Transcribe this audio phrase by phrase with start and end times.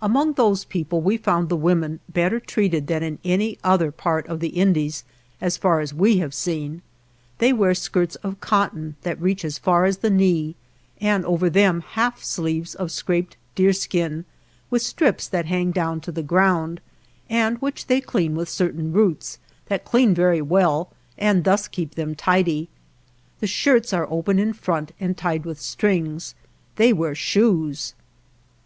[0.00, 4.40] Among those people we found the women better treated than in any other part of
[4.40, 5.04] the Indies
[5.38, 6.80] as far as we have seen.
[7.40, 10.56] They wear skirts of cotton that reach as far as the knee,
[10.98, 14.24] and over them half sleeves of scraped deer skin,
[14.70, 16.80] with strips that hang down to the ground,
[17.28, 20.88] and which they clean with certain roots, that clean very well
[21.18, 22.70] and thus keep them tidy.
[23.40, 26.34] The shirts are open in front and tied with strings;
[26.76, 27.92] they wear shoes.